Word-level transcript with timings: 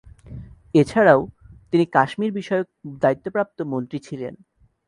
এছাড়াও 0.75 1.21
তিনি 1.71 1.85
কাশ্মীর 1.85 2.31
বিষয়ক 2.31 2.67
দায়িত্বপ্রাপ্ত 3.01 3.57
মন্ত্রী 3.71 3.97
ছিলেন। 3.99 4.33